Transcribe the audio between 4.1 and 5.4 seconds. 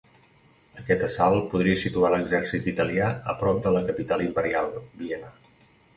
imperial, Viena.